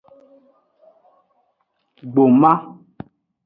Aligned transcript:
Gboma. 2.11 2.53